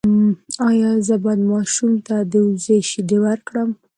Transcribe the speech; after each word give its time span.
ایا 0.69 0.91
زه 1.07 1.15
باید 1.23 1.41
ماشوم 1.51 1.91
ته 2.05 2.15
د 2.31 2.33
وزې 2.47 2.77
شیدې 2.89 3.17
ورکړم؟ 3.25 3.69